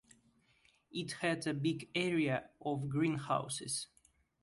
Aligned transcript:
It 0.91 1.11
had 1.21 1.45
a 1.45 1.53
big 1.53 1.91
area 1.93 2.49
of 2.59 2.89
greenhouses. 2.89 3.85